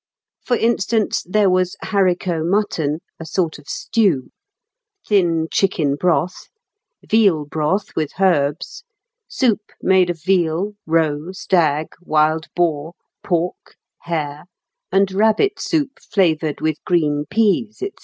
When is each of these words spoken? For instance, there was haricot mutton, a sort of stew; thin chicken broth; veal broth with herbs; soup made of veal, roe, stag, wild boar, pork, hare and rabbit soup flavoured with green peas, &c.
For 0.43 0.57
instance, 0.57 1.21
there 1.29 1.47
was 1.47 1.75
haricot 1.83 2.43
mutton, 2.43 3.01
a 3.19 3.25
sort 3.27 3.59
of 3.59 3.69
stew; 3.69 4.31
thin 5.07 5.47
chicken 5.53 5.95
broth; 5.95 6.47
veal 7.07 7.45
broth 7.45 7.95
with 7.95 8.13
herbs; 8.19 8.83
soup 9.27 9.61
made 9.79 10.09
of 10.09 10.19
veal, 10.19 10.73
roe, 10.87 11.31
stag, 11.33 11.89
wild 12.01 12.47
boar, 12.55 12.93
pork, 13.23 13.75
hare 13.99 14.45
and 14.91 15.11
rabbit 15.11 15.59
soup 15.59 15.99
flavoured 16.01 16.61
with 16.61 16.83
green 16.83 17.25
peas, 17.29 17.77
&c. 17.77 17.91